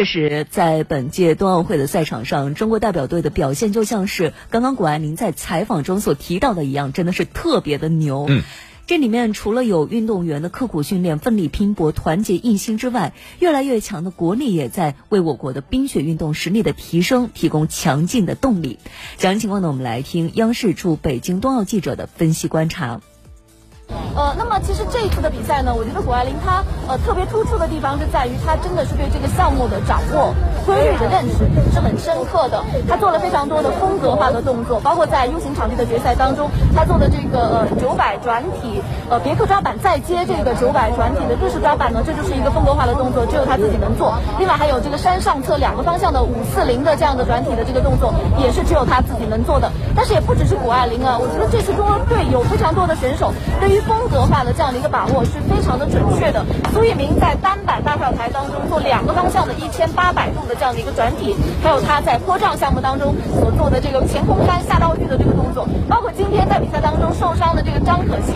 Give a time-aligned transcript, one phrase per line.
[0.00, 8.24] 这是在本届冬奥会的赛场上，中国代表队的表现就像是刚刚谷爱凌在采访中所提到的一样，真的是特别的牛。
[8.26, 8.42] 嗯。
[8.86, 18.78] 这里面除了有运动员的刻苦训练、奋力拼搏、团结一心之外，越来越强的国力也在为我国的冰雪运动实力的提升提供强劲的动力。
[19.18, 23.02] 详细情况呢，我们来听央视驻北京冬奥记者的分析观察。
[24.20, 30.34] 呃，那么其实这一次的比赛呢，我觉得谷爱凌她呃特别突出的地方是在于她真的是对这个项目的掌握、
[30.66, 32.60] 规律的认识是很深刻的。
[32.86, 44.12] 她做了非常多的风格化的动作，包括在 U 型场地的决赛当中，她做的这个呃九百转体，呃别克抓板再接这个九百转体的日式抓板呢，这就是一个风格化的动作，只有她自己能做。
[44.38, 49.72] 另外还有这个山上侧两个方向的五四零的这样的转体的这个动作，也是只有她自己能做的。
[49.96, 56.44] 但是也不只是谷爱凌啊，我觉得这次中国队有非常多的选手对于风策划的这样的一个把握是非常的准确的。
[56.74, 68.34] 苏翊鸣在单板大跳台当中做两个方向的一千八百度的这样的一个转体，还有他在坡障项目当中所做的这个前空翻下道具的这个动作，包括今天在比赛当中受伤的这个张可欣，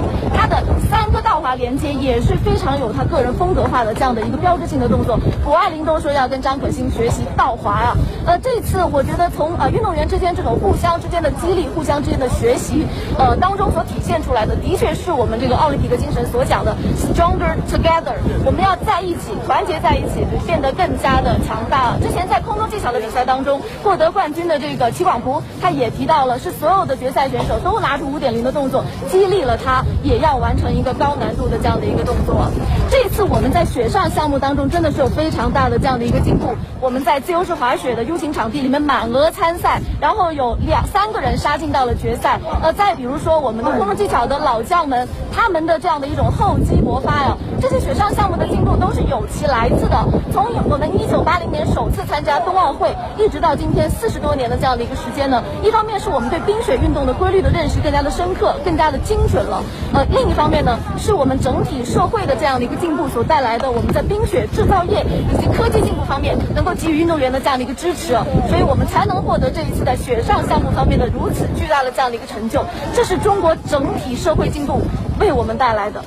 [1.54, 5.18] 连接也是非常有他个人风格化的这样的一个标志性的动作。
[5.44, 7.96] 谷爱凌都说要跟张可欣学习倒滑啊。
[8.26, 12.86] 呃，这次我觉得从呃运动员之间这种互相之间的激励、互相之间的学习，
[13.18, 18.14] 呃当中所体现出来的，的确是我们这个奥林匹克精神所讲的 stronger together。
[18.44, 21.96] 我们要在一起，团结在一起，变得更加的强大。
[22.00, 32.50] 之前在空中技巧的比赛当中获得冠军的这个齐广璞，他也提到了，是所有的决赛选手都拿出五点零的动作，激励了他，也要完成一个高难度的这样的一个动作。
[32.90, 36.54] 这次我们在雪上项目当中真的是有非常大的这样的一个进步。
[36.80, 42.38] 我们在自由式滑雪的 U 型场地里面满额参赛，然后有两三个人杀进到了决赛。
[42.62, 49.96] 呃，再比如说我们的空中技巧的老将们，他们的这样的一种厚积薄发呀，这些雪上项目的进步都是有其来自的。
[50.30, 59.62] 从我们一九八零年首次参加冬奥会，一直到今天四十多年的这样的一个时间呢，一方面是我们对冰雪运动的规律的认识更加的深刻，更加的精准了。
[59.94, 65.02] 呃，另一方面呢，是我们整体社会的这样的一个进步所带来的，我们在冰雪制造业
[65.32, 68.12] 以及科技进步方面能够给予运动员的这样的一个支持，
[68.46, 72.62] 所以我们才能获得这一次在雪上项目方面的如此巨大的这样的一个成就。
[72.92, 74.82] 这是中国整体社会进步
[75.18, 76.04] 为我们带来的。